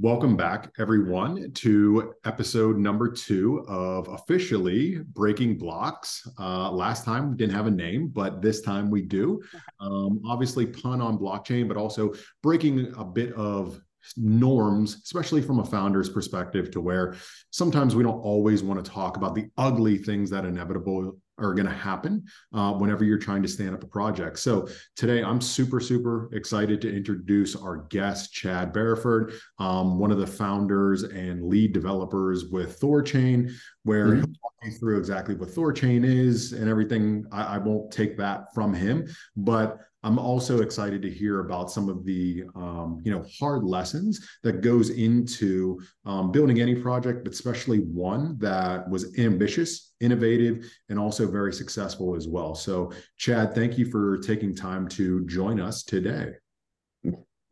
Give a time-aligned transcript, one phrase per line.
[0.00, 6.24] Welcome back, everyone, to episode number two of officially Breaking Blocks.
[6.38, 9.42] Uh, last time we didn't have a name, but this time we do.
[9.80, 13.80] Um, obviously, pun on blockchain, but also breaking a bit of
[14.16, 17.14] norms, especially from a founder's perspective, to where
[17.50, 21.66] sometimes we don't always want to talk about the ugly things that inevitable are going
[21.66, 24.38] to happen uh, whenever you're trying to stand up a project.
[24.38, 30.18] So today, I'm super, super excited to introduce our guest, Chad Barraford, um, one of
[30.18, 33.52] the founders and lead developers with Thorchain,
[33.84, 34.16] where mm-hmm.
[34.16, 37.24] he'll talk you through exactly what Thorchain is and everything.
[37.32, 41.90] I, I won't take that from him, but I'm also excited to hear about some
[41.90, 47.32] of the um, you know hard lessons that goes into um, building any project, but
[47.34, 52.54] especially one that was ambitious, innovative, and also very successful as well.
[52.54, 56.32] So, Chad, thank you for taking time to join us today.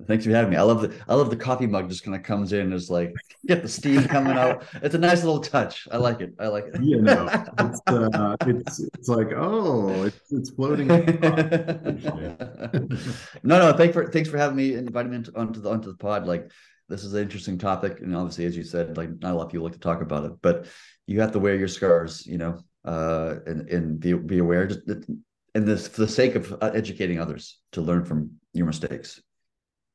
[0.04, 0.58] Thanks for having me.
[0.58, 3.14] I love the I love the coffee mug just kind of comes in as like
[3.46, 4.62] get the steam coming out.
[4.82, 5.88] It's a nice little touch.
[5.90, 6.34] I like it.
[6.38, 6.82] I like it.
[6.82, 7.26] You know,
[7.58, 10.88] it's uh, it's it's like oh, it's it's floating.
[13.42, 13.72] no, no.
[13.72, 16.26] Thanks for thanks for having me and inviting me onto the onto the pod.
[16.26, 16.50] Like
[16.90, 19.50] this is an interesting topic, and obviously, as you said, like not a lot of
[19.50, 20.66] people like to talk about it, but
[21.06, 24.66] you have to wear your scars, you know, uh, and and be be aware.
[24.66, 29.22] Just and this for the sake of uh, educating others to learn from your mistakes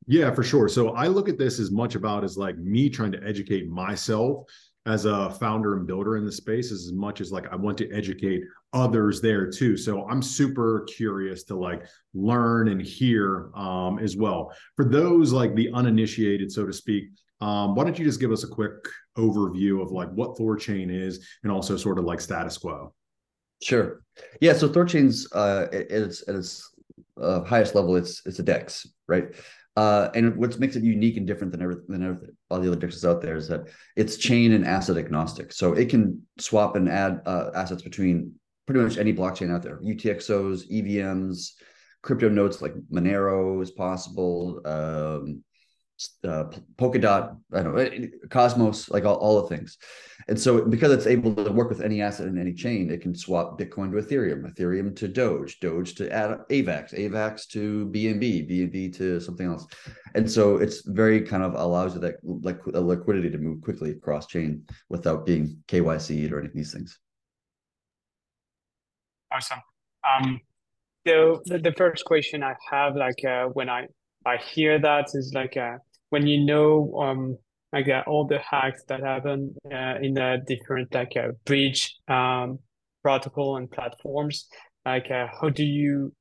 [0.08, 0.68] yeah, for sure.
[0.68, 4.46] So I look at this as much about as like me trying to educate myself
[4.88, 7.92] as a founder and builder in the space as much as like I want to
[7.92, 8.44] educate
[8.74, 9.78] others there too.
[9.78, 14.52] So I'm super curious to like learn and hear um, as well.
[14.76, 17.10] For those like the uninitiated, so to speak,
[17.42, 18.74] um, why don't you just give us a quick
[19.18, 22.94] overview of like what Thorchain is and also sort of like status quo?
[23.62, 24.02] Sure.
[24.40, 24.54] Yeah.
[24.54, 26.72] So Thorchain's uh, at its at its
[27.22, 29.36] uh, highest level, it's it's a DEX, right?
[29.78, 32.88] Uh, and what makes it unique and different than, every, than every, all the other
[32.88, 35.54] DEXs out there is that it's chain and asset agnostic.
[35.54, 38.34] So it can swap and add uh, assets between
[38.66, 39.80] pretty much any blockchain out there.
[39.80, 41.52] UTXOs, EVMs,
[42.04, 44.62] CryptoNotes like Monero is possible.
[44.66, 45.44] Um,
[46.24, 46.46] uh,
[46.78, 49.78] Polkadot, I don't know, eh, Cosmos, like all, all the things.
[50.28, 53.16] And so because it's able to work with any asset in any chain, it can
[53.16, 59.20] swap Bitcoin to Ethereum, Ethereum to Doge, Doge to AVAX, AVAX to BNB, BNB to
[59.20, 59.66] something else.
[60.16, 64.28] And so it's very kind of allows you that like liquidity to move quickly across
[64.28, 67.00] chain without being KYC'd or any of these things.
[69.32, 69.60] Awesome.
[70.08, 70.40] Um,
[71.08, 73.88] so the first question I have, like uh, when I
[74.26, 75.78] I hear that is like uh,
[76.12, 77.38] when you know um
[77.74, 82.60] like uh, all the hacks that happen uh, in the different like uh, bridge um
[83.02, 84.48] protocol and platforms
[84.86, 86.14] like uh, how do you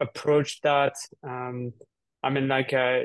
[0.00, 0.94] approach that
[1.24, 1.72] um
[2.22, 3.00] i mean like uh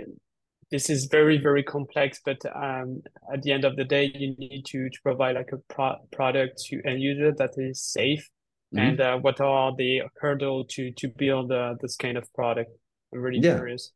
[0.70, 3.02] this is very very complex but um
[3.34, 6.62] at the end of the day you need to to provide like a pro- product
[6.66, 8.30] to end user that is safe
[8.76, 8.86] mm-hmm.
[8.86, 12.72] and uh, what are the hurdle to to build uh, this kind of product
[13.12, 13.56] i'm really yeah.
[13.56, 13.92] curious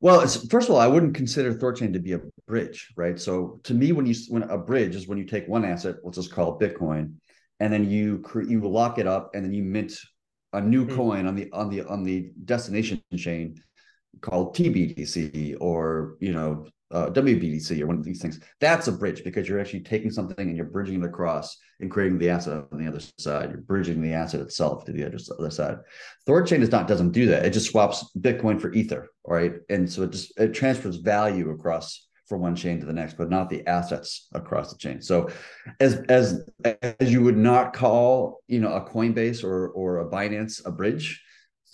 [0.00, 3.20] well, first of all, I wouldn't consider Thorchain to be a bridge, right?
[3.20, 6.16] So to me, when you when a bridge is when you take one asset, let's
[6.16, 7.14] just call it Bitcoin,
[7.60, 9.92] and then you you lock it up, and then you mint
[10.52, 10.96] a new mm-hmm.
[10.96, 13.56] coin on the on the on the destination chain
[14.20, 18.40] called TBTC or you know uh, WBTC or one of these things.
[18.60, 22.18] That's a bridge because you're actually taking something and you're bridging it across and creating
[22.18, 23.50] the asset on the other side.
[23.50, 25.78] You're bridging the asset itself to the other, other side.
[26.26, 27.44] Thorchain is not doesn't do that.
[27.44, 29.54] It just swaps Bitcoin for Ether, right?
[29.68, 33.28] And so it just it transfers value across from one chain to the next, but
[33.28, 35.02] not the assets across the chain.
[35.02, 35.28] So,
[35.80, 40.64] as as as you would not call you know a Coinbase or or a Binance
[40.64, 41.22] a bridge,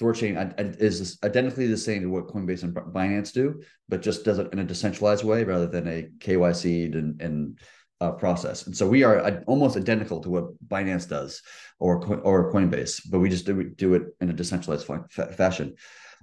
[0.00, 4.52] Thorchain is identically the same to what Coinbase and Binance do, but just does it
[4.52, 7.58] in a decentralized way rather than a KYC and, and
[8.00, 8.66] uh, process.
[8.66, 11.42] And so we are almost identical to what Binance does
[11.78, 15.74] or or Coinbase, but we just do, do it in a decentralized fa- fashion.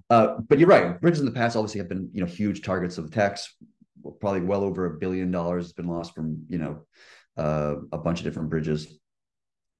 [0.10, 1.00] Uh, but you're right.
[1.02, 3.56] Bridges in the past obviously have been you know huge targets of attacks.
[4.20, 6.86] Probably well over a billion dollars has been lost from you know
[7.38, 9.00] uh, a bunch of different bridges.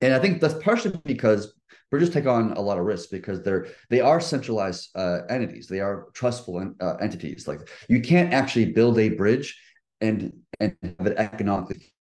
[0.04, 1.54] And I think that's partially because
[1.90, 5.68] bridges take on a lot of risks because they're they are centralized uh, entities.
[5.68, 7.48] They are trustful uh, entities.
[7.48, 9.58] Like you can't actually build a bridge
[10.02, 11.94] and and have it economically.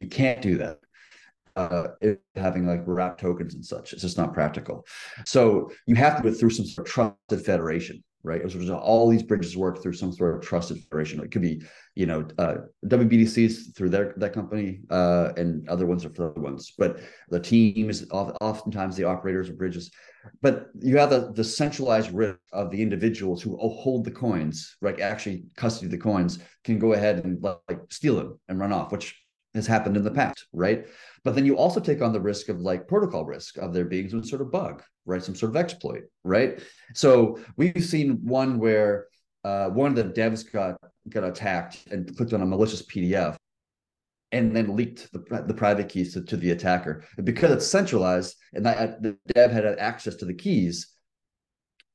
[0.00, 0.78] You can't do that.
[1.56, 1.88] Uh,
[2.36, 4.86] having like wrap tokens and such, it's just not practical.
[5.24, 8.40] So you have to go through some sort of trusted federation, right?
[8.40, 11.20] It was all these bridges work through some sort of trusted federation.
[11.20, 11.62] It could be,
[11.94, 12.56] you know, uh,
[12.86, 16.72] WBTCs through their that company, uh, and other ones are for other ones.
[16.76, 19.90] But the team is oftentimes the operators of bridges.
[20.40, 24.98] But you have the, the centralized risk of the individuals who hold the coins, right?
[24.98, 29.14] Actually, custody the coins can go ahead and like steal them and run off, which
[29.54, 30.86] has happened in the past, right?
[31.24, 34.08] But then you also take on the risk of like protocol risk of there being
[34.08, 35.22] some sort of bug, right?
[35.22, 36.60] Some sort of exploit, right?
[36.94, 39.06] So we've seen one where
[39.44, 40.76] uh, one of the devs got
[41.08, 43.36] got attacked and clicked on a malicious PDF
[44.32, 47.04] and then leaked the, the private keys to, to the attacker.
[47.16, 50.88] And because it's centralized and that the dev had access to the keys,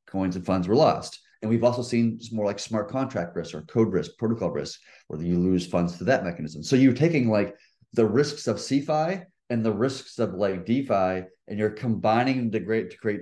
[0.08, 1.20] coins and funds were lost.
[1.42, 5.22] And we've also seen more like smart contract risk or code risk, protocol risk, where
[5.22, 6.64] you lose funds to that mechanism.
[6.64, 7.56] So you're taking like
[7.94, 12.60] the risks of CeFi and the risks of like DeFi, and you're combining them to
[12.60, 13.22] create to create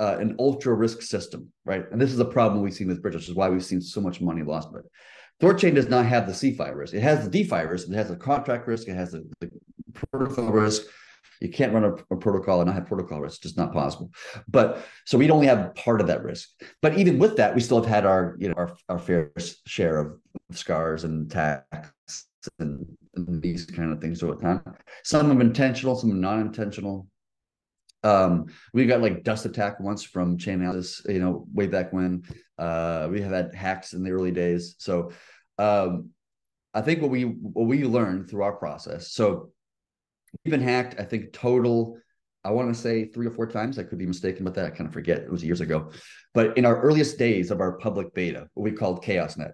[0.00, 1.84] uh, an ultra risk system, right?
[1.90, 4.00] And this is a problem we've seen with bridges, which is why we've seen so
[4.00, 4.68] much money lost.
[4.72, 4.82] But
[5.40, 6.94] Thorchain does not have the CeFi risk.
[6.94, 7.88] It has the DeFi risk.
[7.88, 8.88] It has the contract risk.
[8.88, 9.50] It has the, the
[9.94, 10.82] protocol risk.
[11.40, 13.36] You can't run a, a, protocol and not have protocol risk.
[13.36, 14.10] It's just not possible.
[14.48, 16.48] But so we'd only have part of that risk.
[16.82, 19.30] But even with that, we still have had our, you know, our, our fair
[19.66, 20.18] share of
[20.50, 22.26] scars and attacks
[22.58, 22.86] and,
[23.18, 24.62] and these kind of things over time.
[25.04, 27.06] Some of intentional, some non-intentional.
[28.04, 32.22] Um, we got like dust attack once from Chainalysis, you know, way back when.
[32.58, 34.76] Uh, we have had hacks in the early days.
[34.78, 35.10] So
[35.58, 36.10] um,
[36.72, 39.12] I think what we what we learned through our process.
[39.12, 39.50] So
[40.44, 41.98] we've been hacked, I think total,
[42.44, 43.78] I want to say three or four times.
[43.78, 44.66] I could be mistaken about that.
[44.66, 45.18] I kind of forget.
[45.18, 45.90] It was years ago.
[46.34, 49.52] But in our earliest days of our public beta, what we called ChaosNet,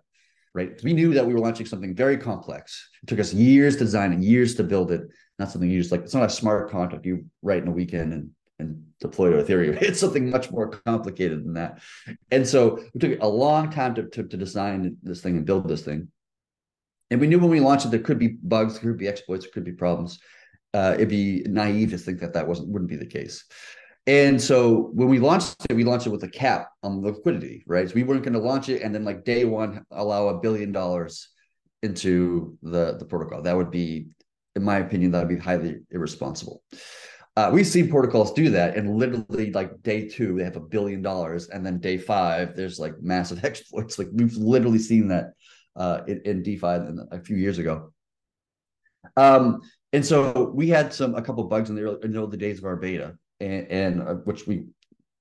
[0.55, 0.81] right?
[0.83, 2.89] We knew that we were launching something very complex.
[3.03, 5.03] It took us years to design and years to build it.
[5.39, 8.13] Not something you just like, it's not a smart contract you write in a weekend
[8.13, 8.31] and
[8.61, 9.77] and deploy to Ethereum.
[9.83, 11.81] It's something much more complicated than that.
[12.31, 15.67] And so it took a long time to, to, to design this thing and build
[15.67, 16.07] this thing.
[17.11, 19.45] And we knew when we launched it, there could be bugs, there could be exploits,
[19.45, 20.21] there could be problems
[20.75, 23.45] uh, it'd be naive to think that that wasn't wouldn't be the case.
[24.07, 27.89] And so when we launched it, we launched it with a cap on liquidity, right?
[27.89, 30.73] So we weren't going to launch it and then like day one allow a billion
[30.73, 31.29] dollars
[31.83, 33.43] into the the protocol.
[33.43, 34.09] That would be,
[34.57, 36.63] in my opinion, that would be highly irresponsible.
[37.37, 41.03] Uh, we've seen protocols do that, and literally like day two they have a billion
[41.03, 43.99] dollars, and then day five there's like massive exploits.
[43.99, 45.33] Like we've literally seen that
[45.77, 46.67] uh, in, in DeFi
[47.11, 47.93] a few years ago.
[49.17, 49.61] Um,
[49.93, 52.59] and so we had some a couple bugs in the early, in the early days
[52.59, 54.67] of our beta, and, and uh, which we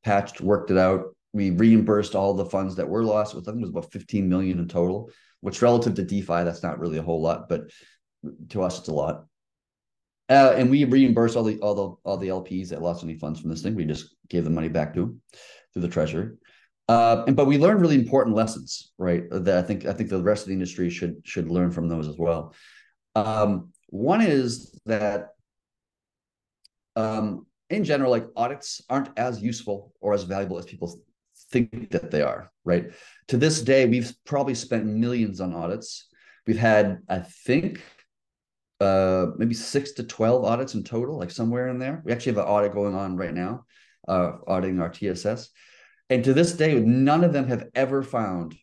[0.03, 1.15] patched, worked it out.
[1.33, 3.33] We reimbursed all the funds that were lost.
[3.33, 5.09] With I think was about 15 million in total,
[5.41, 7.69] which relative to DeFi, that's not really a whole lot, but
[8.49, 9.25] to us, it's a lot.
[10.29, 13.39] Uh, and we reimbursed all the all the all the LPs that lost any funds
[13.39, 13.75] from this thing.
[13.75, 15.21] We just gave the money back to them
[15.73, 16.31] through the treasury.
[16.87, 19.23] Uh, and but we learned really important lessons, right?
[19.31, 22.07] That I think I think the rest of the industry should should learn from those
[22.07, 22.53] as well.
[23.15, 25.29] Um, one is that
[26.95, 30.99] um, in general, like audits aren't as useful or as valuable as people
[31.51, 32.91] think that they are, right?
[33.29, 36.07] To this day, we've probably spent millions on audits.
[36.45, 37.81] We've had, I think,
[38.79, 42.01] uh, maybe six to 12 audits in total, like somewhere in there.
[42.03, 43.65] We actually have an audit going on right now,
[44.07, 45.49] uh, auditing our TSS.
[46.09, 48.55] And to this day, none of them have ever found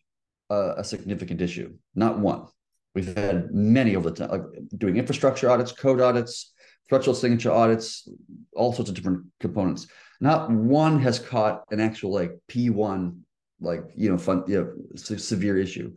[0.49, 2.45] a, a significant issue, not one.
[2.93, 4.43] We've had many over the time, like
[4.77, 6.53] doing infrastructure audits, code audits,
[6.91, 8.05] threshold signature audits,
[8.53, 9.87] all sorts of different components.
[10.19, 13.17] Not one has caught an actual like P1,
[13.61, 15.95] like you know, fun, you know, severe issue.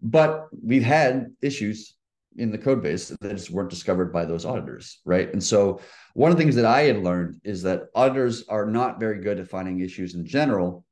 [0.00, 1.96] But we've had issues
[2.36, 5.32] in the code base that just weren't discovered by those auditors, right?
[5.32, 5.80] And so
[6.14, 9.40] one of the things that I had learned is that auditors are not very good
[9.40, 10.84] at finding issues in general,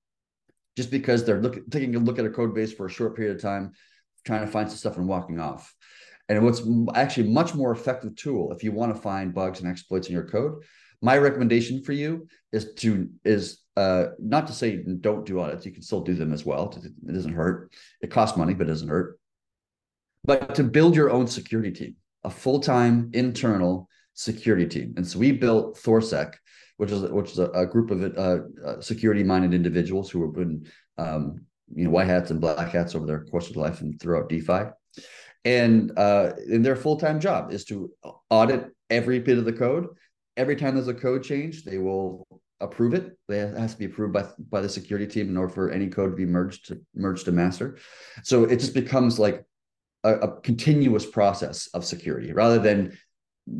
[0.76, 3.36] just because they're looking taking a look at a code base for a short period
[3.36, 3.74] of time
[4.24, 5.72] trying to find some stuff and walking off.
[6.28, 6.62] And what's
[6.94, 10.28] actually much more effective tool if you want to find bugs and exploits in your
[10.28, 10.62] code,
[11.00, 15.66] my recommendation for you is to is uh, not to say don't do audits.
[15.66, 16.74] You can still do them as well.
[16.82, 17.72] It doesn't hurt.
[18.00, 19.18] It costs money, but it doesn't hurt.
[20.24, 24.94] But to build your own security team, a full time internal security team.
[24.96, 26.34] And so we built ThorSec,
[26.78, 30.34] which is which is a, a group of uh, uh, security minded individuals who have
[30.34, 30.66] been
[30.98, 34.28] um, you know white hats and black hats over their course of life and throughout
[34.28, 34.70] DeFi.
[35.46, 37.90] And uh, and their full time job is to
[38.30, 39.86] audit every bit of the code.
[40.36, 42.26] Every time there's a code change, they will
[42.60, 43.16] approve it.
[43.28, 46.10] It has to be approved by by the security team in order for any code
[46.10, 47.78] to be merged to merged to master.
[48.24, 49.46] So it just becomes like
[50.02, 52.98] a, a continuous process of security rather than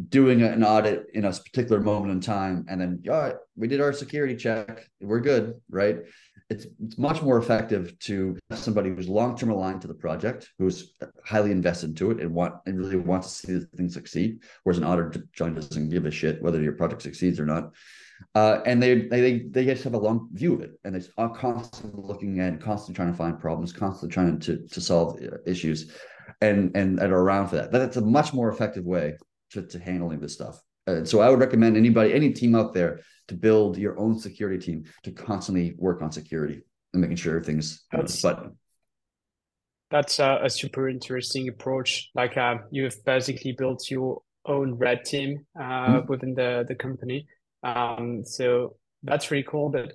[0.09, 3.93] doing an audit in a particular moment in time and then right we did our
[3.93, 5.99] security check we're good right
[6.49, 10.95] it's, it's much more effective to have somebody who's long-term aligned to the project who's
[11.25, 14.79] highly invested into it and want and really wants to see the thing succeed whereas
[14.79, 17.73] an auditor john doesn't give a shit whether your project succeeds or not
[18.35, 22.03] uh, and they, they they just have a long view of it and they're constantly
[22.03, 25.93] looking at constantly trying to find problems constantly trying to to solve uh, issues
[26.41, 29.15] and and, are around for that that's a much more effective way
[29.51, 30.61] to, to handling this stuff.
[30.87, 34.65] Uh, so I would recommend anybody, any team out there, to build your own security
[34.65, 38.57] team to constantly work on security and making sure everything's that's, button.
[39.91, 42.11] That's a, a, super interesting approach.
[42.15, 46.07] Like uh, you've basically built your own red team uh, mm-hmm.
[46.09, 47.27] within the the company.
[47.63, 49.69] Um, so that's really cool.
[49.71, 49.93] But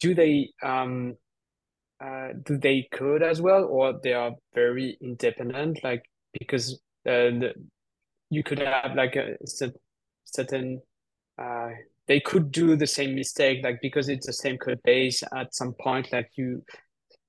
[0.00, 1.16] do they um,
[2.02, 5.80] uh, do they code as well, or they are very independent?
[5.82, 6.02] Like
[6.38, 6.74] because
[7.06, 7.52] uh, the
[8.30, 9.36] you could have like a
[10.24, 10.80] certain
[11.38, 11.68] uh,
[12.12, 15.72] they could do the same mistake like because it's the same code base at some
[15.80, 16.62] point like you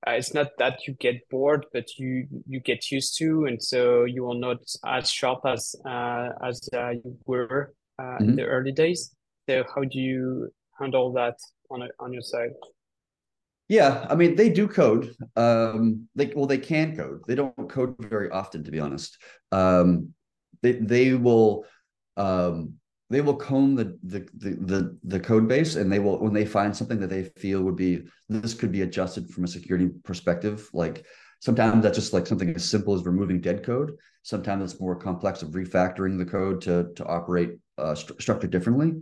[0.06, 4.04] uh, it's not that you get bored but you you get used to and so
[4.04, 8.24] you are not as sharp as uh, as uh, you were uh, mm-hmm.
[8.24, 9.16] in the early days
[9.48, 11.38] so how do you handle that
[11.70, 12.54] on a, on your side
[13.66, 15.16] yeah, I mean they do code.
[15.36, 17.22] Um, they well they can code.
[17.26, 19.16] They don't code very often, to be honest.
[19.52, 20.12] Um,
[20.60, 21.64] they they will
[22.18, 22.74] um,
[23.10, 26.46] they will comb the, the the the the code base and they will when they
[26.46, 30.68] find something that they feel would be this could be adjusted from a security perspective
[30.72, 31.04] like
[31.44, 33.92] sometimes that's just like something as simple as removing dead code.
[34.22, 38.94] Sometimes it's more complex of refactoring the code to to operate uh, st- structured differently.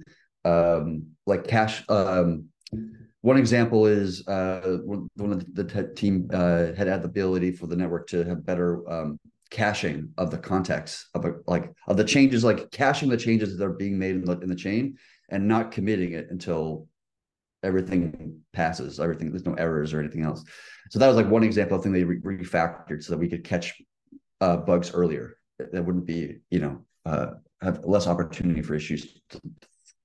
[0.45, 2.47] Um, like cache um,
[3.21, 7.69] one example is uh, one of the, the team uh, had had the ability for
[7.69, 9.21] the network to have better um,
[9.53, 13.65] caching of the context of a, like of the changes, like caching the changes that
[13.65, 14.97] are being made in the, in the chain
[15.29, 16.89] and not committing it until
[17.63, 20.43] everything passes, everything, there's no errors or anything else.
[20.91, 23.45] So that was like one example of thing they re- refactored so that we could
[23.45, 23.75] catch
[24.41, 25.37] uh, bugs earlier.
[25.59, 29.41] That wouldn't be, you know, uh, have less opportunity for issues to,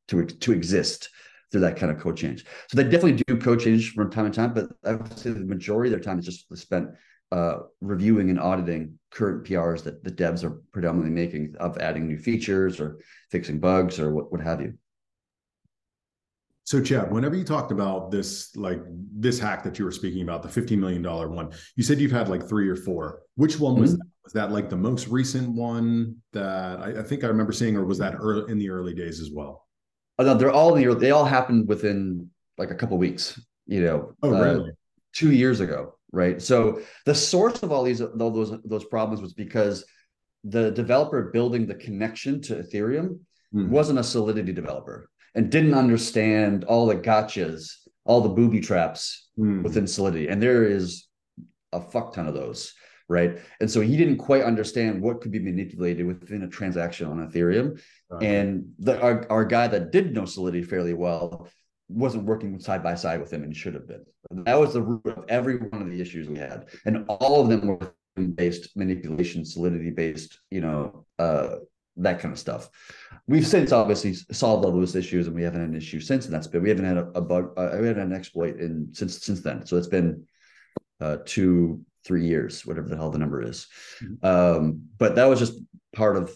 [0.09, 1.09] to, to exist
[1.51, 2.45] through that kind of code change.
[2.69, 5.39] So they definitely do code change from time to time, but I would say the
[5.39, 6.89] majority of their time is just spent
[7.31, 12.17] uh, reviewing and auditing current PRs that the devs are predominantly making of adding new
[12.17, 12.99] features or
[13.31, 14.73] fixing bugs or what, what have you.
[16.63, 18.81] So, Chad, whenever you talked about this, like
[19.15, 22.27] this hack that you were speaking about, the $15 million one, you said you've had
[22.27, 23.21] like three or four.
[23.35, 23.99] Which one was mm-hmm.
[23.99, 24.07] that?
[24.25, 27.85] Was that like the most recent one that I, I, think I remember seeing, or
[27.85, 29.65] was that early, in the early days as well?
[30.19, 33.81] Oh, no, they're all in the, they all happened within like a couple weeks, you
[33.81, 34.13] know.
[34.21, 34.71] Oh, really?
[34.71, 34.73] Uh,
[35.13, 36.41] two years ago right?
[36.41, 39.85] So the source of all these all those those problems was because
[40.43, 43.19] the developer building the connection to Ethereum
[43.53, 43.67] mm.
[43.69, 47.71] wasn't a Solidity developer and didn't understand all the gotchas,
[48.05, 49.61] all the booby traps mm.
[49.63, 51.07] within Solidity, and there is
[51.73, 52.73] a fuck ton of those.
[53.09, 53.39] Right.
[53.61, 57.79] And so he didn't quite understand what could be manipulated within a transaction on Ethereum.
[58.21, 61.47] And the, our, our guy that did know Solidity fairly well
[61.89, 64.05] wasn't working side by side with him and should have been.
[64.31, 67.49] That was the root of every one of the issues we had, and all of
[67.49, 67.93] them were
[68.35, 71.57] based manipulation, solidity based, you know, uh,
[71.97, 72.69] that kind of stuff.
[73.27, 76.33] We've since obviously solved all those issues, and we haven't had an issue since, and
[76.33, 78.89] that's been we haven't had a, a bug, uh, we haven't had an exploit in
[78.93, 79.65] since since then.
[79.65, 80.25] So it's been
[80.99, 83.67] uh, two, three years, whatever the hell the number is.
[84.01, 84.25] Mm-hmm.
[84.25, 85.59] Um, but that was just
[85.95, 86.35] part of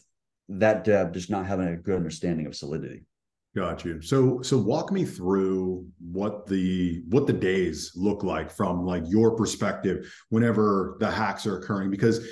[0.49, 3.05] that dev just not having a good understanding of solidity.
[3.53, 4.01] Got you.
[4.01, 9.35] So so walk me through what the what the days look like from like your
[9.35, 12.25] perspective whenever the hacks are occurring because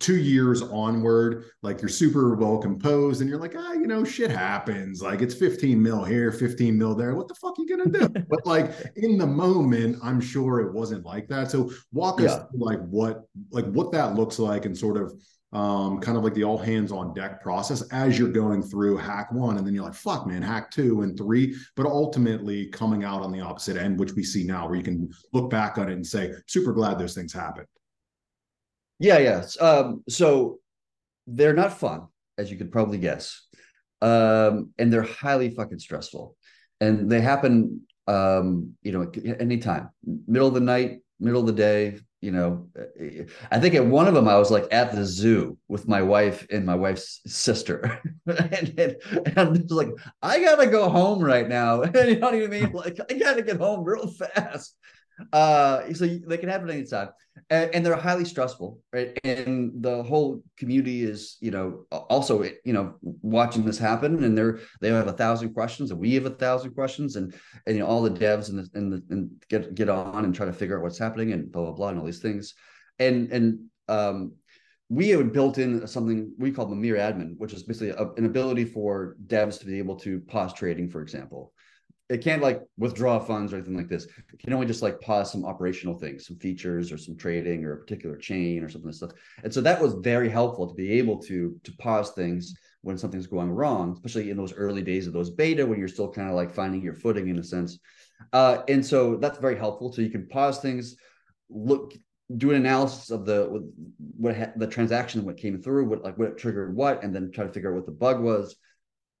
[0.00, 4.28] two years onward like you're super well composed and you're like ah you know shit
[4.28, 5.00] happens.
[5.00, 7.14] Like it's 15 mil here 15 mil there.
[7.14, 8.24] What the fuck are you gonna do?
[8.28, 11.48] But like in the moment i'm sure it wasn't like that.
[11.48, 15.12] So walk us through like what like what that looks like and sort of
[15.52, 19.32] um, kind of like the all hands on deck process as you're going through hack
[19.32, 19.56] one.
[19.56, 23.32] And then you're like, fuck, man, hack two and three, but ultimately coming out on
[23.32, 26.06] the opposite end, which we see now, where you can look back on it and
[26.06, 27.66] say, super glad those things happened.
[28.98, 29.60] Yeah, yes.
[29.60, 30.58] Um, so
[31.26, 32.06] they're not fun,
[32.38, 33.46] as you could probably guess.
[34.02, 36.36] Um, and they're highly fucking stressful.
[36.80, 39.10] And they happen um, you know,
[39.40, 39.90] anytime,
[40.26, 42.68] middle of the night, middle of the day, you know,
[43.50, 46.46] I think at one of them I was like at the zoo with my wife
[46.50, 48.96] and my wife's sister, and, and,
[49.26, 49.88] and I'm just like,
[50.22, 51.82] I gotta go home right now.
[51.94, 52.72] you know what I mean?
[52.74, 54.74] Like, I gotta get home real fast.
[55.32, 57.08] Uh, so they can happen anytime.
[57.50, 59.16] And, and, they're highly stressful, right?
[59.22, 64.58] And the whole community is, you know, also, you know, watching this happen, and they're
[64.80, 67.34] they have a thousand questions, and we have a thousand questions, and
[67.66, 70.34] and you know, all the devs and the, and the, and get get on and
[70.34, 72.54] try to figure out what's happening, and blah blah blah, and all these things,
[72.98, 74.32] and and um,
[74.88, 78.26] we had built in something we call the Mir admin, which is basically a, an
[78.26, 81.52] ability for devs to be able to pause trading, for example
[82.08, 84.04] it can't like withdraw funds or anything like this.
[84.04, 87.72] It can only just like pause some operational things, some features or some trading or
[87.72, 89.10] a particular chain or something like stuff.
[89.42, 93.26] And so that was very helpful to be able to to pause things when something's
[93.26, 96.36] going wrong, especially in those early days of those beta when you're still kind of
[96.36, 97.78] like finding your footing in a sense.
[98.32, 99.92] Uh, and so that's very helpful.
[99.92, 100.96] So you can pause things,
[101.50, 101.94] look,
[102.36, 103.68] do an analysis of the
[104.16, 107.44] what ha- the transaction, what came through, what like what triggered what, and then try
[107.44, 108.54] to figure out what the bug was,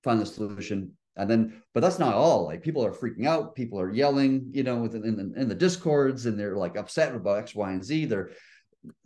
[0.04, 3.80] find the solution, and then but that's not all like people are freaking out people
[3.80, 7.54] are yelling you know in, in, in the discords and they're like upset about x
[7.54, 8.30] y and z they're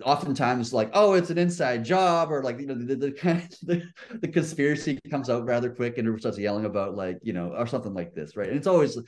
[0.04, 3.82] oftentimes like oh it's an inside job or like you know the the, the,
[4.20, 7.66] the conspiracy comes out rather quick and everyone starts yelling about like you know or
[7.66, 8.98] something like this right and it's always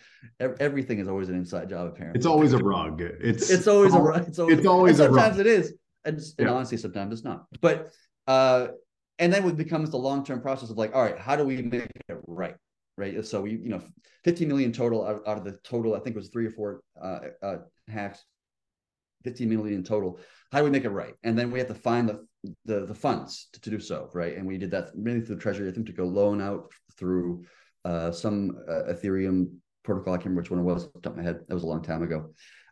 [0.60, 4.24] everything is always an inside job apparently it's always a rug it's it's always a
[4.26, 5.14] it's always, it's always a rug.
[5.14, 5.46] sometimes rug.
[5.46, 6.48] it is and, and yeah.
[6.48, 7.90] honestly sometimes it's not but
[8.26, 8.68] uh
[9.18, 11.90] and then it becomes the long-term process of like all right how do we make
[12.08, 12.54] it right
[12.96, 13.24] right?
[13.24, 13.82] So we, you know,
[14.24, 16.80] 15 million total out, out of the total, I think it was three or four
[17.00, 17.56] uh, uh,
[17.88, 18.24] hacks,
[19.24, 20.18] 15 million total.
[20.50, 21.14] How do we make it right?
[21.22, 22.26] And then we have to find the
[22.64, 24.36] the, the funds to, to do so, right?
[24.36, 25.68] And we did that mainly through the treasury.
[25.68, 27.44] I think to go loan out through
[27.84, 29.50] uh, some uh, Ethereum
[29.84, 30.14] protocol.
[30.14, 30.88] I can't remember which one it was.
[31.02, 32.30] top of my head, that was a long time ago.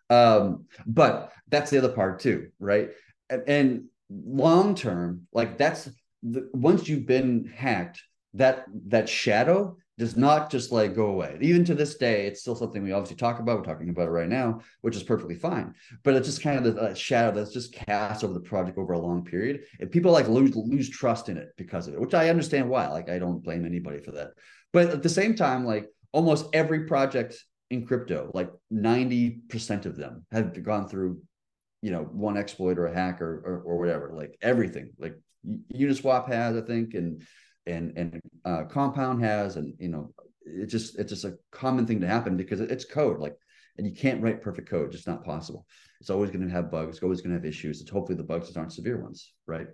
[0.08, 2.90] Um, but that's the other part too, right?
[3.28, 5.88] And, and long term, like that's
[6.22, 8.02] the, once you've been hacked,
[8.34, 11.36] that that shadow does not just like go away.
[11.42, 13.58] Even to this day, it's still something we obviously talk about.
[13.58, 15.74] We're talking about it right now, which is perfectly fine.
[16.02, 18.98] But it's just kind of uh, shadow that's just cast over the project over a
[18.98, 22.30] long period, and people like lose lose trust in it because of it, which I
[22.30, 22.88] understand why.
[22.88, 24.30] Like I don't blame anybody for that.
[24.72, 27.36] But at the same time, like almost every project
[27.68, 31.20] in crypto, like ninety percent of them have gone through,
[31.82, 34.12] you know, one exploit or a hack or, or, or whatever.
[34.14, 35.14] Like everything, like
[35.74, 37.22] Uniswap has, I think, and
[37.70, 40.12] and and uh, compound has and you know
[40.44, 43.36] it's just it's just a common thing to happen because it's code like
[43.78, 45.66] and you can't write perfect code just not possible
[46.00, 48.22] it's always going to have bugs it's always going to have issues it's hopefully the
[48.22, 49.68] bugs aren't severe ones right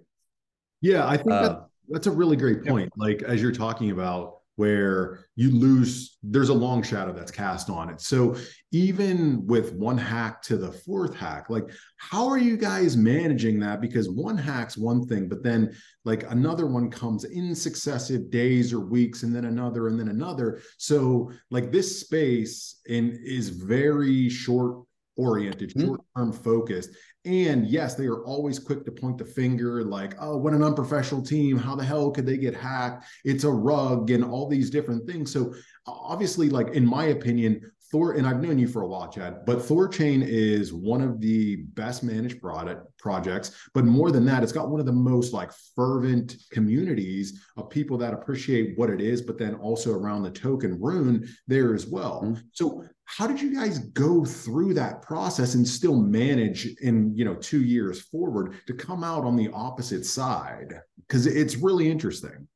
[0.80, 3.04] yeah i think uh, that, that's a really great point yeah.
[3.04, 7.88] like as you're talking about where you lose there's a long shadow that's cast on
[7.90, 8.00] it.
[8.00, 8.36] So
[8.72, 13.80] even with one hack to the fourth hack like how are you guys managing that?
[13.80, 18.80] Because one hack's one thing but then like another one comes in successive days or
[18.80, 20.60] weeks and then another and then another.
[20.78, 24.85] So like this space in is very short
[25.16, 25.86] oriented, mm-hmm.
[25.86, 26.90] short term focused.
[27.24, 31.22] And yes, they are always quick to point the finger like, oh, what an unprofessional
[31.22, 31.56] team.
[31.56, 33.04] How the hell could they get hacked?
[33.24, 35.32] It's a rug and all these different things.
[35.32, 35.52] So,
[35.86, 39.58] obviously, like, in my opinion, Thor, and I've known you for a while, Chad, but
[39.58, 43.52] Thorchain is one of the best managed product projects.
[43.74, 47.96] But more than that, it's got one of the most like fervent communities of people
[47.98, 52.22] that appreciate what it is, but then also around the token rune there as well.
[52.24, 52.40] Mm-hmm.
[52.52, 57.36] So how did you guys go through that process and still manage in you know
[57.36, 60.74] two years forward to come out on the opposite side?
[61.06, 62.46] Because it's really interesting.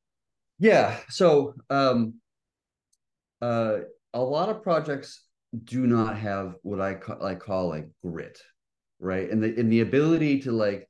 [0.59, 0.99] Yeah.
[1.09, 2.15] So um
[3.41, 3.79] uh
[4.13, 5.23] a lot of projects
[5.65, 8.41] do not have what I call, I call like grit,
[8.99, 9.31] right?
[9.31, 10.89] And the and the ability to like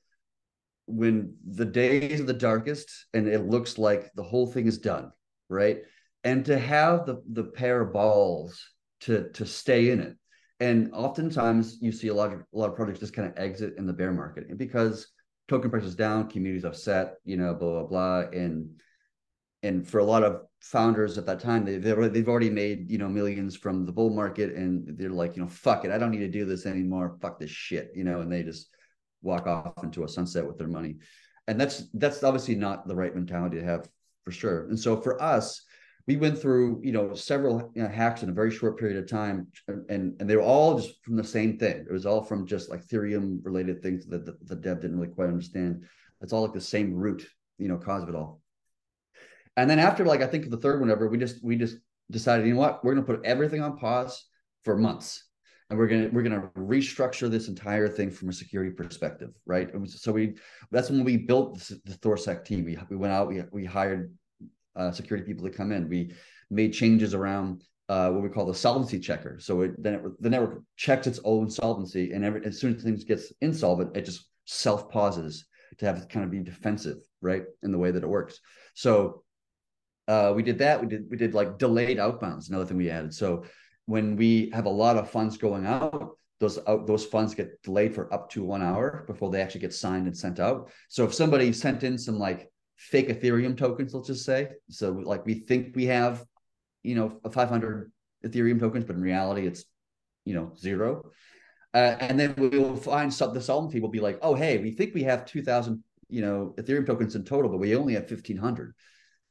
[0.86, 5.12] when the days are the darkest and it looks like the whole thing is done,
[5.50, 5.82] right?
[6.24, 8.58] And to have the the pair of balls
[9.00, 10.16] to to stay in it.
[10.60, 13.74] And oftentimes you see a lot of a lot of projects just kind of exit
[13.78, 15.08] in the bear market and because
[15.48, 18.80] token prices down, communities upset, you know, blah blah blah, and
[19.62, 23.08] and for a lot of founders at that time they, they've already made you know
[23.08, 25.90] millions from the bull market and they're like you know fuck it.
[25.90, 27.16] I don't need to do this anymore.
[27.20, 28.70] Fuck this shit you know and they just
[29.22, 30.96] walk off into a sunset with their money.
[31.46, 33.88] And that's that's obviously not the right mentality to have
[34.24, 34.68] for sure.
[34.68, 35.62] And so for us
[36.10, 39.08] we went through you know several you know, hacks in a very short period of
[39.08, 39.46] time
[39.88, 42.70] and and they were all just from the same thing it was all from just
[42.70, 45.82] like ethereum related things that the, the dev didn't really quite understand
[46.20, 47.26] it's all like the same root
[47.58, 48.40] you know cause of it all
[49.56, 51.76] and then after like I think the third one ever, we just we just
[52.10, 54.24] decided, you know what, we're gonna put everything on pause
[54.64, 55.24] for months.
[55.68, 59.72] And we're gonna we're gonna restructure this entire thing from a security perspective, right?
[59.78, 60.34] Was, so we
[60.70, 62.64] that's when we built the, the ThorSec team.
[62.64, 64.12] We we went out, we we hired
[64.80, 65.88] uh, security people to come in.
[65.88, 66.12] We
[66.50, 69.38] made changes around uh, what we call the solvency checker.
[69.40, 72.82] So it, then it, the network checks its own solvency, and every, as soon as
[72.82, 75.44] things gets insolvent, it just self pauses
[75.78, 78.40] to have to kind of be defensive, right, in the way that it works.
[78.74, 79.22] So
[80.08, 80.80] uh, we did that.
[80.80, 82.48] We did we did like delayed outbounds.
[82.48, 83.14] Another thing we added.
[83.14, 83.44] So
[83.86, 87.94] when we have a lot of funds going out, those out, those funds get delayed
[87.94, 90.70] for up to one hour before they actually get signed and sent out.
[90.88, 95.24] So if somebody sent in some like fake Ethereum tokens, let's just say, so like
[95.26, 96.24] we think we have
[96.82, 97.92] you know, 500
[98.24, 99.64] Ethereum tokens, but in reality, it's,
[100.24, 101.10] you know, zero.
[101.72, 104.72] Uh, and then we will find some, the solvency will be like, oh, hey, we
[104.72, 108.74] think we have 2000, you know, Ethereum tokens in total, but we only have 1500.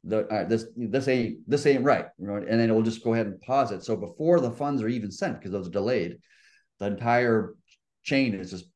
[0.05, 3.25] The, this this ain't this ain't right, right, and then it will just go ahead
[3.25, 3.83] and pause it.
[3.83, 6.19] So before the funds are even sent, because those are delayed,
[6.79, 7.55] the entire
[8.03, 8.69] chain is just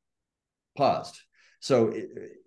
[0.76, 1.18] paused.
[1.62, 1.94] So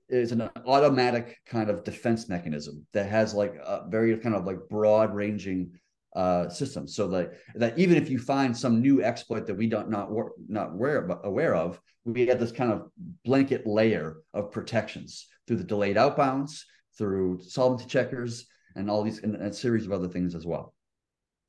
[0.09, 4.59] it's an automatic kind of defense mechanism that has like a very kind of like
[4.69, 5.73] broad ranging
[6.15, 6.89] uh, system.
[6.89, 10.11] So that that even if you find some new exploit that we don't not
[10.49, 12.89] not aware aware of, we have this kind of
[13.25, 16.63] blanket layer of protections through the delayed outbounds,
[16.97, 20.73] through solvency checkers, and all these and, and a series of other things as well.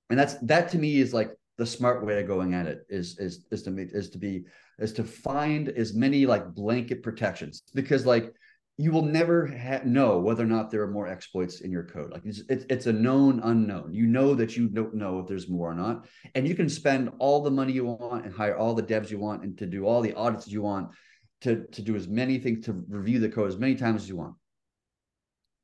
[0.09, 3.17] And that's that to me is like the smart way of going at it is
[3.19, 4.45] is is to make is to be
[4.79, 8.33] is to find as many like blanket protections because like
[8.79, 12.11] you will never ha- know whether or not there are more exploits in your code.
[12.11, 13.91] Like it's, it's, it's a known unknown.
[13.91, 17.11] You know that you don't know if there's more or not, and you can spend
[17.17, 19.85] all the money you want and hire all the devs you want and to do
[19.85, 20.89] all the audits you want
[21.41, 24.15] to to do as many things to review the code as many times as you
[24.15, 24.35] want.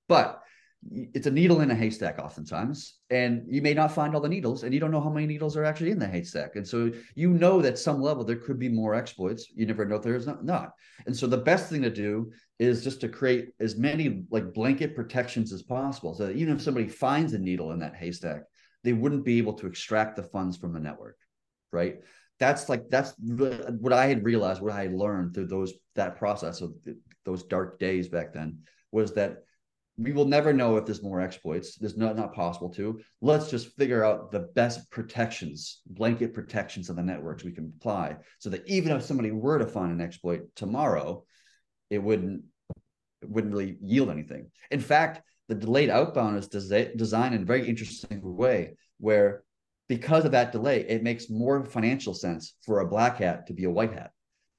[0.08, 0.43] But
[0.92, 4.64] it's a needle in a haystack oftentimes and you may not find all the needles
[4.64, 6.56] and you don't know how many needles are actually in the haystack.
[6.56, 9.48] And so you know that some level there could be more exploits.
[9.56, 10.72] You never know if there's not, not.
[11.06, 14.96] And so the best thing to do is just to create as many like blanket
[14.96, 18.44] protections as possible so that even if somebody finds a needle in that haystack
[18.84, 21.18] they wouldn't be able to extract the funds from the network
[21.74, 21.98] right?
[22.40, 26.62] That's like that's what i had realized what i had learned through those that process
[26.62, 26.74] of
[27.26, 28.60] those dark days back then
[28.92, 29.44] was that
[29.98, 31.76] we will never know if there's more exploits.
[31.78, 33.00] There's not not possible to.
[33.22, 38.18] Let's just figure out the best protections, blanket protections of the networks we can apply,
[38.40, 41.26] so that even if somebody were to find an exploit tomorrow,
[41.90, 42.44] it wouldn't
[43.22, 44.50] it wouldn't really yield anything.
[44.72, 49.44] In fact, the delayed outbound is des- designed in a very interesting way, where
[49.88, 53.66] because of that delay, it makes more financial sense for a black hat to be
[53.66, 54.12] a white hat,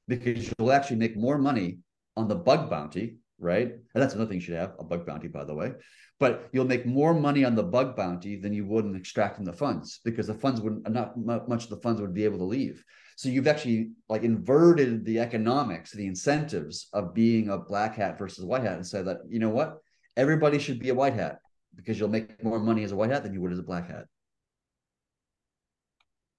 [0.07, 1.79] because you'll actually make more money
[2.17, 3.69] on the bug bounty right?
[3.69, 5.73] And that's another thing you should have a bug bounty, by the way.
[6.19, 9.53] But you'll make more money on the bug bounty than you would in extracting the
[9.53, 12.83] funds because the funds wouldn't not much of the funds would be able to leave.
[13.17, 18.45] So you've actually like inverted the economics, the incentives of being a black hat versus
[18.45, 19.79] white hat, and say that you know what,
[20.17, 21.39] everybody should be a white hat
[21.77, 23.89] because you'll make more money as a white hat than you would as a black
[23.89, 24.07] hat.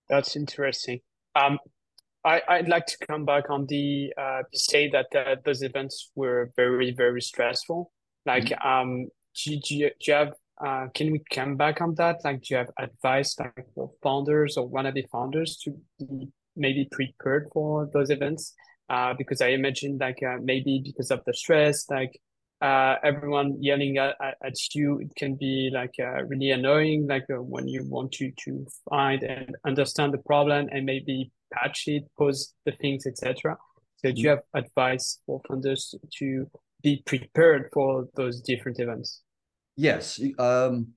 [0.09, 0.99] That's interesting.
[1.35, 1.59] Um,
[2.25, 6.51] I, I'd like to come back on the uh, say that uh, those events were
[6.55, 7.91] very very stressful.
[8.25, 8.67] Like, mm-hmm.
[8.67, 10.33] um, do, do, you, do you have
[10.63, 12.21] uh, can we come back on that?
[12.23, 17.49] Like, do you have advice like for founders or wannabe founders to be maybe prepared
[17.53, 18.53] for those events?
[18.89, 22.19] Uh, because I imagine like uh, maybe because of the stress, like
[22.61, 27.05] uh, everyone yelling at, at, you, it can be like uh, really annoying.
[27.07, 31.83] Like uh, when you want to to find and understand the problem and maybe patch
[31.87, 33.57] it, pose the things, etc.
[33.97, 36.49] So do you have advice for funders to
[36.83, 39.21] be prepared for those different events?
[39.75, 40.21] Yes.
[40.37, 40.89] Um,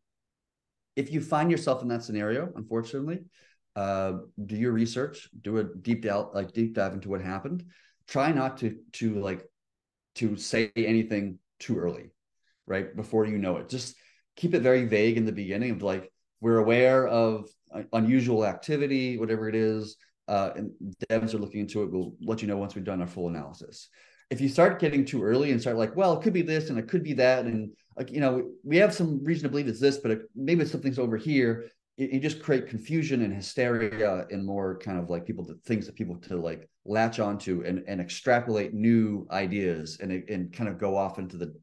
[0.96, 3.20] if you find yourself in that scenario, unfortunately,
[3.76, 4.12] uh,
[4.44, 7.64] do your research, do a deep dive, like deep dive into what happened.
[8.08, 9.46] Try not to to like
[10.16, 12.10] to say anything too early,
[12.66, 12.94] right?
[12.96, 13.68] Before you know it.
[13.68, 13.94] Just
[14.36, 17.48] keep it very vague in the beginning of like, we're aware of
[17.92, 19.96] unusual activity, whatever it is
[20.28, 20.70] uh, and
[21.10, 21.90] devs are looking into it.
[21.90, 23.88] We'll let you know once we've done our full analysis.
[24.30, 26.78] If you start getting too early and start like, well, it could be this and
[26.78, 29.80] it could be that, and like you know, we have some reason to believe it's
[29.80, 31.66] this, but it, maybe something's over here.
[31.96, 35.96] You, just create confusion and hysteria and more kind of like people to things that
[35.96, 40.96] people to like latch onto and and extrapolate new ideas and and kind of go
[40.96, 41.54] off into the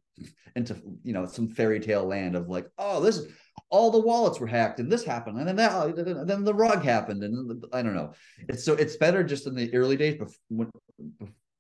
[0.56, 3.22] into you know some fairy tale land of like, oh, this
[3.70, 7.24] all the wallets were hacked and this happened and then that then the rug happened
[7.24, 8.14] and I don't know.
[8.48, 10.70] It's so it's better just in the early days before,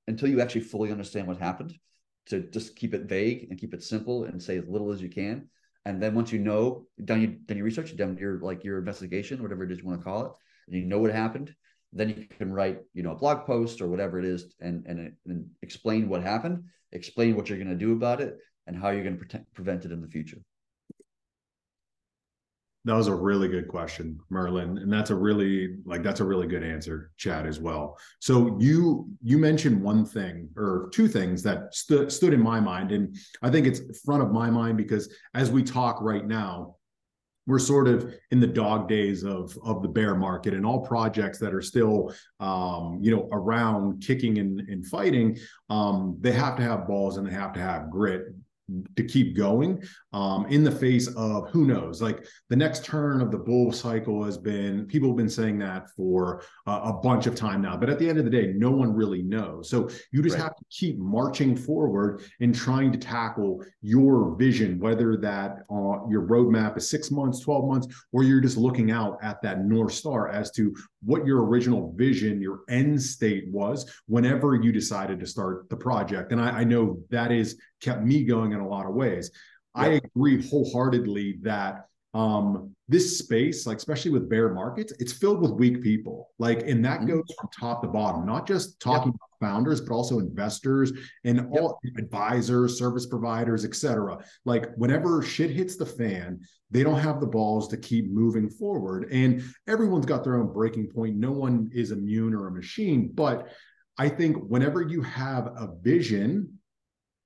[0.07, 1.73] until you actually fully understand what happened
[2.27, 5.09] to just keep it vague and keep it simple and say as little as you
[5.09, 5.49] can.
[5.85, 9.41] And then once you know, done you done your research, done your like your investigation,
[9.41, 10.31] whatever it is you want to call it,
[10.67, 11.53] and you know what happened,
[11.93, 15.13] then you can write you know a blog post or whatever it is and and,
[15.27, 19.03] and explain what happened, explain what you're going to do about it, and how you're
[19.03, 20.37] going to prevent it in the future.
[22.85, 26.45] That was a really good question, Merlin, and that's a really like that's a really
[26.45, 27.97] good answer, Chad, as well.
[28.19, 32.91] So you you mentioned one thing or two things that stood stood in my mind,
[32.91, 36.75] and I think it's front of my mind because as we talk right now,
[37.47, 41.39] we're sort of in the dog days of of the bear market and all projects
[41.39, 45.37] that are still um, you know around kicking and, and fighting
[45.69, 48.27] um, they have to have balls and they have to have grit
[48.95, 52.01] to keep going um, in the face of who knows?
[52.01, 55.89] Like the next turn of the bull cycle has been people have been saying that
[55.91, 58.71] for uh, a bunch of time now but at the end of the day no
[58.71, 59.69] one really knows.
[59.69, 60.43] So you just right.
[60.43, 66.27] have to keep marching forward and trying to tackle your vision whether that uh, your
[66.27, 70.29] roadmap is six months 12 months or you're just looking out at that north star
[70.29, 75.69] as to what your original vision your end state was whenever you decided to start
[75.69, 76.31] the project.
[76.31, 79.31] And I, I know that is kept me going in a lot of ways.
[79.75, 79.83] Yeah.
[79.83, 85.51] I agree wholeheartedly that um, this space, like especially with bear markets, it's filled with
[85.51, 86.29] weak people.
[86.39, 87.09] Like, and that mm-hmm.
[87.09, 89.15] goes from top to bottom, not just talking yep.
[89.15, 90.93] about founders, but also investors
[91.25, 91.47] and yep.
[91.51, 94.17] all advisors, service providers, etc.
[94.45, 96.39] Like, whenever shit hits the fan,
[96.71, 99.09] they don't have the balls to keep moving forward.
[99.11, 101.17] And everyone's got their own breaking point.
[101.17, 103.49] No one is immune or a machine, but
[103.97, 106.59] I think whenever you have a vision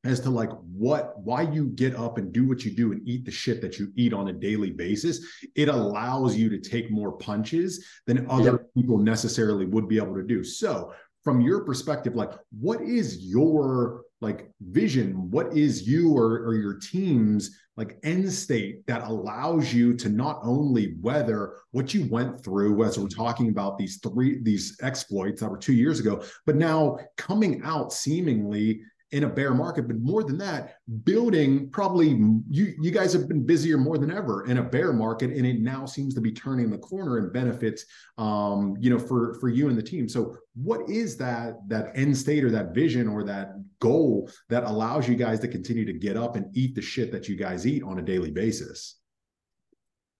[0.05, 3.25] as to like what why you get up and do what you do and eat
[3.25, 5.19] the shit that you eat on a daily basis
[5.55, 8.73] it allows you to take more punches than other yep.
[8.75, 14.03] people necessarily would be able to do so from your perspective like what is your
[14.21, 19.93] like vision what is you or, or your team's like end state that allows you
[19.93, 24.77] to not only weather what you went through as we're talking about these three these
[24.81, 29.87] exploits that were two years ago but now coming out seemingly in a bear market
[29.87, 32.09] but more than that building probably
[32.49, 35.59] you you guys have been busier more than ever in a bear market and it
[35.61, 37.85] now seems to be turning the corner and benefits
[38.17, 40.07] um you know for for you and the team.
[40.07, 45.07] So what is that that end state or that vision or that goal that allows
[45.07, 47.83] you guys to continue to get up and eat the shit that you guys eat
[47.83, 48.97] on a daily basis?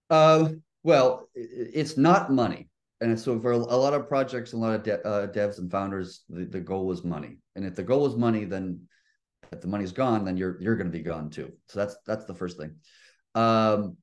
[0.10, 0.50] Uh
[0.84, 2.69] well it's not money
[3.02, 6.24] and so for a lot of projects, a lot of de- uh, devs and founders,
[6.30, 7.38] the, the goal is money.
[7.56, 8.82] And if the goal is money, then
[9.52, 11.52] if the money's gone, then you're you're going to be gone too.
[11.68, 12.76] So that's that's the first thing.
[13.36, 13.98] Um,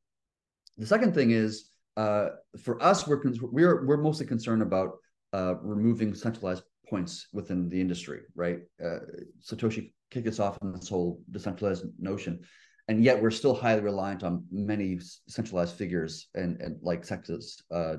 [0.79, 2.29] the second thing is uh,
[2.63, 4.93] for us, we're we're we're mostly concerned about
[5.33, 8.61] uh, removing centralized points within the industry, right?
[8.83, 9.01] Uh,
[9.43, 12.41] Satoshi kicked us off on this whole decentralized notion
[12.89, 17.97] and yet we're still highly reliant on many centralized figures and, and like Texas, uh,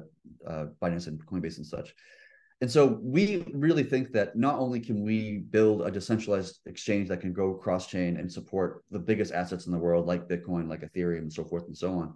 [0.47, 1.93] uh, Binance and Coinbase and such.
[2.60, 7.21] And so we really think that not only can we build a decentralized exchange that
[7.21, 10.82] can go cross chain and support the biggest assets in the world, like Bitcoin, like
[10.82, 12.15] Ethereum, and so forth and so on,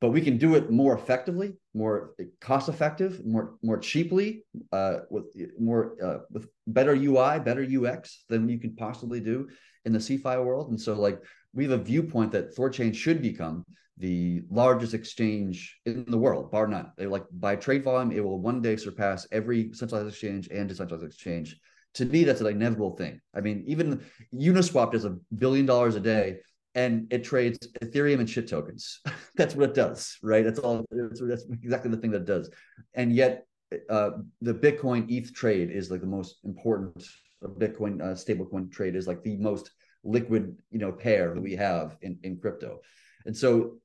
[0.00, 5.24] but we can do it more effectively, more cost effective, more more cheaply, uh, with
[5.58, 9.48] more uh, with better UI, better UX than you can possibly do
[9.84, 10.70] in the CeFi world.
[10.70, 11.20] And so, like
[11.54, 13.64] we have a viewpoint that Thorchain should become
[13.98, 16.90] the largest exchange in the world, bar none.
[16.96, 21.06] They like by trade volume, it will one day surpass every centralized exchange and decentralized
[21.06, 21.56] exchange.
[21.94, 23.20] To me, that's an inevitable thing.
[23.34, 24.02] I mean, even
[24.34, 26.38] Uniswap does a billion dollars a day
[26.74, 29.00] and it trades Ethereum and shit tokens.
[29.36, 30.44] that's what it does, right?
[30.44, 30.84] That's all.
[30.90, 32.50] That's, that's, exactly the thing that it does.
[32.94, 33.46] And yet,
[33.90, 34.10] uh,
[34.40, 37.06] the Bitcoin ETH trade is like the most important.
[37.42, 39.70] Bitcoin uh, stablecoin trade is like the most
[40.04, 42.80] liquid you know pair that we have in, in crypto.
[43.26, 43.78] And so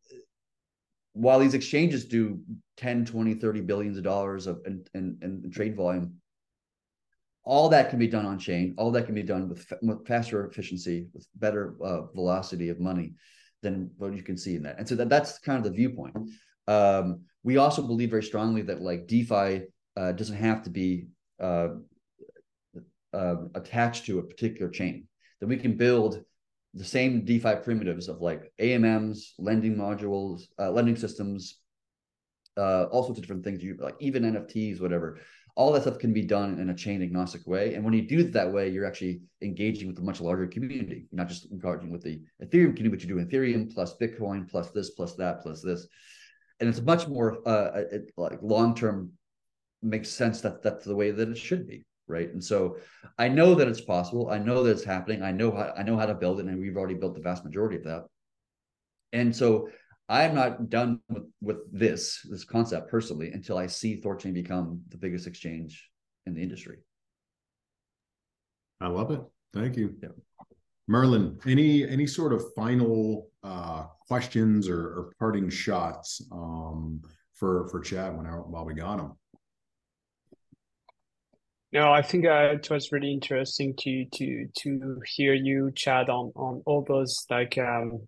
[1.13, 2.39] while these exchanges do
[2.77, 6.19] 10 20 30 billions of dollars of in, in, in trade volume
[7.47, 8.75] all that can be done on chain.
[8.77, 13.13] All that can be done with, with faster efficiency with better uh, velocity of money
[13.63, 14.77] than what you can see in that.
[14.77, 16.17] And so that, that's kind of the viewpoint.
[16.67, 21.07] Um, we also believe very strongly that like defi uh, doesn't have to be
[21.41, 21.69] uh,
[23.13, 25.07] uh attached to a particular chain
[25.39, 26.23] that we can build
[26.73, 31.59] the same DeFi primitives of like AMMs, lending modules, uh, lending systems,
[32.57, 33.63] uh, all sorts of different things.
[33.63, 35.19] You like even NFTs, whatever.
[35.55, 37.73] All that stuff can be done in a chain agnostic way.
[37.73, 41.07] And when you do it that way, you're actually engaging with a much larger community.
[41.11, 44.69] You're not just engaging with the Ethereum community, but you're doing Ethereum plus Bitcoin plus
[44.69, 45.87] this plus that plus this.
[46.59, 49.13] And it's much more uh, it, like long term
[49.81, 52.29] makes sense that that's the way that it should be right?
[52.31, 52.77] And so
[53.17, 54.29] i know that it's possible.
[54.29, 55.21] I know that it's happening.
[55.23, 57.43] I know how i know how to build it and we've already built the vast
[57.45, 58.05] majority of that.
[59.13, 59.69] And so
[60.09, 64.97] i'm not done with with this this concept personally until i see thorchain become the
[64.97, 65.89] biggest exchange
[66.25, 66.77] in the industry.
[68.79, 69.21] I love it.
[69.53, 69.95] Thank you.
[70.01, 70.09] Yeah.
[70.87, 77.01] Merlin, any any sort of final uh, questions or, or parting shots um,
[77.33, 79.11] for for Chad when I, while we got him?
[81.73, 86.31] No, I think uh, it was really interesting to to to hear you chat on
[86.35, 88.07] on all those like um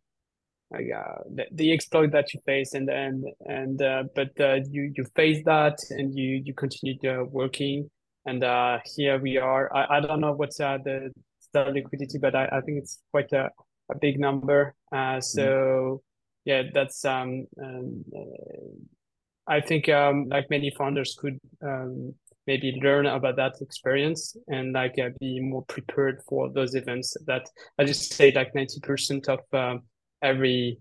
[0.72, 4.94] like uh, the, the exploit that you faced and and and uh, but uh, you
[4.96, 7.90] you faced that and you you continued uh, working
[8.26, 9.76] and uh here we are.
[9.76, 11.12] I, I don't know what's uh, the
[11.54, 13.50] the liquidity, but I, I think it's quite a,
[13.92, 14.76] a big number.
[14.92, 16.00] Uh, so mm.
[16.46, 22.14] yeah, that's um, um uh, I think um like many founders could um
[22.48, 27.48] maybe learn about that experience and like uh, be more prepared for those events that
[27.78, 29.84] I just say like 90% of um,
[30.22, 30.80] every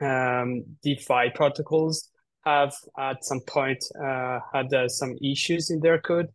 [0.00, 2.10] um, DeFi protocols
[2.44, 6.28] have at some point uh, had uh, some issues in their code.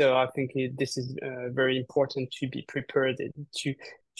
[0.00, 3.74] So I think it, this is uh, very important to be prepared to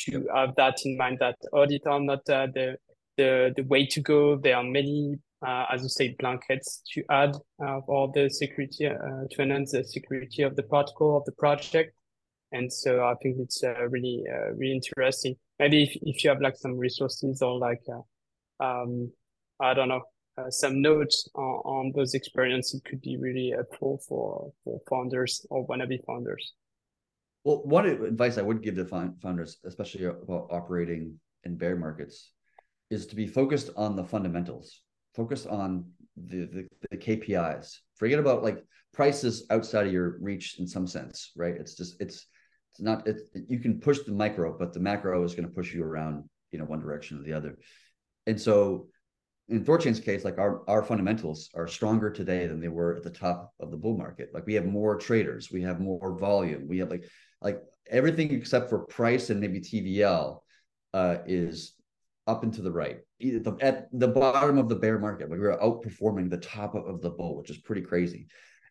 [0.06, 2.76] to have that in mind that audit are not uh, the
[3.16, 4.37] the the way to go.
[4.37, 8.94] There are many as you say, blankets to add uh, all the security uh,
[9.31, 11.94] to enhance the security of the protocol of the project.
[12.53, 15.37] And so I think it's uh, really, uh, really interesting.
[15.59, 19.12] Maybe if, if you have like some resources or like, uh, um,
[19.61, 20.03] I don't know,
[20.48, 25.66] some notes on, on those experiences, it could be really helpful for, for founders or
[25.66, 26.55] wannabe founders.
[27.44, 28.85] Well, one advice I would give to
[29.22, 32.33] founders, especially about operating in bear markets,
[32.90, 34.83] is to be focused on the fundamentals
[35.14, 37.76] focus on the, the, the KPIs.
[37.96, 41.54] Forget about like prices outside of your reach in some sense, right?
[41.54, 42.26] It's just it's
[42.72, 45.74] it's not it, you can push the micro, but the macro is going to push
[45.74, 47.58] you around, you know, one direction or the other.
[48.26, 48.88] And so
[49.48, 53.10] in Thorchain's case, like our our fundamentals are stronger today than they were at the
[53.10, 54.30] top of the bull market.
[54.32, 57.04] Like we have more traders, we have more volume, we have like
[57.40, 60.40] like everything except for price and maybe TVL
[60.94, 61.72] uh, is
[62.26, 62.98] up and to the right
[63.61, 65.28] at the bottom of the bear market.
[65.28, 68.26] we were outperforming the top of the bull, which is pretty crazy.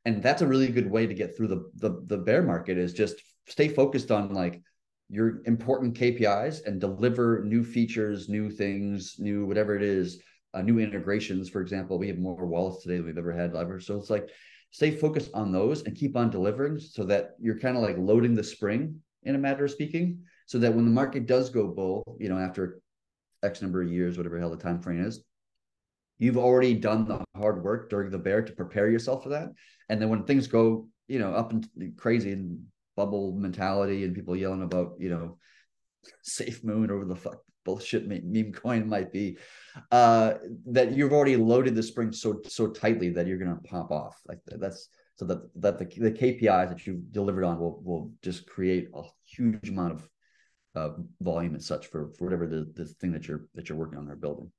[0.06, 2.94] And that's a really good way to get through the, the, the bear market is
[2.94, 3.16] just
[3.48, 4.62] stay focused on like
[5.10, 10.22] your important KPIs and deliver new features, new things, new whatever it is,
[10.54, 11.50] uh, new integrations.
[11.50, 13.80] For example, we have more wallets today than we've ever had ever.
[13.80, 14.30] So it's like
[14.72, 18.36] stay focused on those and keep on delivering so that you're kind of like loading
[18.36, 22.04] the spring in a matter of speaking so that when the market does go bull
[22.20, 22.80] you know after
[23.43, 25.23] X number of years, whatever hell the time frame is,
[26.17, 29.49] you've already done the hard work during the bear to prepare yourself for that.
[29.88, 34.36] And then when things go, you know, up and crazy and bubble mentality and people
[34.36, 35.38] yelling about, you know,
[36.21, 39.38] safe moon or the fuck bullshit meme coin might be,
[39.91, 40.34] uh,
[40.65, 44.19] that you've already loaded the spring so so tightly that you're gonna pop off.
[44.28, 48.47] Like that's so that that the, the KPIs that you've delivered on will will just
[48.47, 50.10] create a huge amount of
[50.76, 50.90] uh,
[51.22, 54.10] volume and such for, for whatever the, the thing that you're that you're working on
[54.10, 54.52] or building.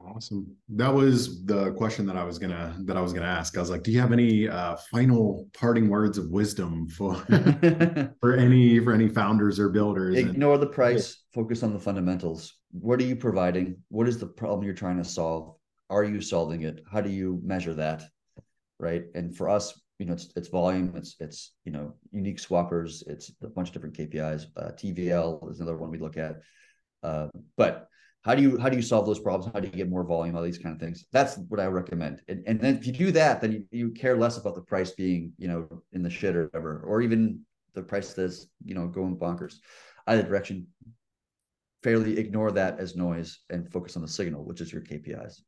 [0.00, 0.54] Awesome.
[0.68, 3.56] That was the question that I was gonna that I was gonna ask.
[3.56, 7.14] I was like, do you have any uh, final parting words of wisdom for
[8.20, 10.16] for any for any founders or builders?
[10.16, 11.24] Ignore and, the price.
[11.32, 12.54] Focus on the fundamentals.
[12.72, 13.76] What are you providing?
[13.88, 15.56] What is the problem you're trying to solve?
[15.88, 16.82] Are you solving it?
[16.90, 18.02] How do you measure that?
[18.78, 19.04] Right.
[19.14, 23.30] And for us, you know, it's it's volume, it's it's you know unique swappers, it's
[23.42, 24.46] a bunch of different KPIs.
[24.56, 26.36] Uh, TVL is another one we look at.
[27.02, 27.88] Uh, but
[28.24, 29.52] how do you how do you solve those problems?
[29.52, 30.34] How do you get more volume?
[30.34, 31.04] All these kind of things.
[31.12, 32.22] That's what I recommend.
[32.28, 34.92] And and then if you do that, then you, you care less about the price
[34.92, 37.40] being you know in the shit or whatever, or even
[37.74, 39.56] the price that's you know going bonkers.
[40.06, 40.66] Either direction,
[41.82, 45.40] fairly ignore that as noise and focus on the signal, which is your KPIs.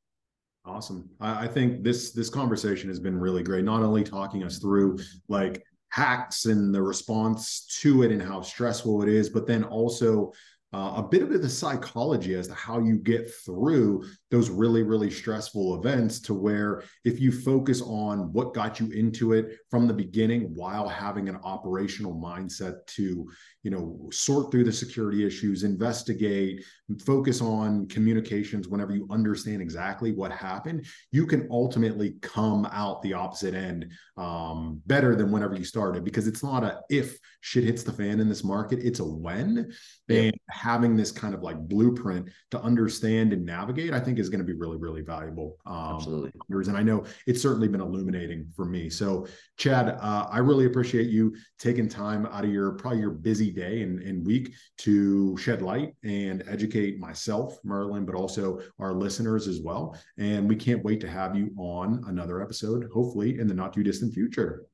[0.66, 1.08] Awesome.
[1.20, 3.64] I, I think this this conversation has been really great.
[3.64, 4.98] Not only talking us through
[5.28, 10.32] like hacks and the response to it and how stressful it is, but then also
[10.74, 15.10] uh, a bit of the psychology as to how you get through those really really
[15.10, 19.94] stressful events to where if you focus on what got you into it from the
[19.94, 23.28] beginning while having an operational mindset to
[23.62, 26.64] you know sort through the security issues investigate
[27.04, 33.12] focus on communications whenever you understand exactly what happened you can ultimately come out the
[33.12, 37.82] opposite end um, better than whenever you started because it's not a if shit hits
[37.82, 39.68] the fan in this market it's a when
[40.08, 40.20] yeah.
[40.20, 44.30] and having this kind of like blueprint to understand and navigate i think think is
[44.30, 45.56] going to be really, really valuable.
[45.66, 46.32] Um, Absolutely.
[46.48, 48.88] And I know it's certainly been illuminating for me.
[48.88, 49.26] So,
[49.58, 53.82] Chad, uh, I really appreciate you taking time out of your probably your busy day
[53.82, 59.60] and, and week to shed light and educate myself, Merlin, but also our listeners as
[59.60, 59.96] well.
[60.16, 63.82] And we can't wait to have you on another episode, hopefully in the not too
[63.82, 64.64] distant future.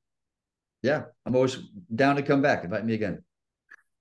[0.83, 1.58] Yeah, I'm always
[1.94, 2.64] down to come back.
[2.64, 3.23] Invite me again.